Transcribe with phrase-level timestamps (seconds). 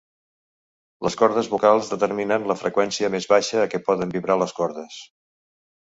[1.07, 5.03] Les cordes vocals determinen la freqüència més baixa a què poden vibrar les cordes.